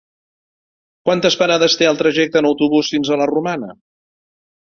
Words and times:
Quantes 1.09 1.37
parades 1.41 1.75
té 1.81 1.89
el 1.91 2.01
trajecte 2.01 2.41
en 2.43 2.49
autobús 2.51 2.89
fins 2.95 3.11
a 3.11 3.19
la 3.23 3.27
Romana? 3.35 3.69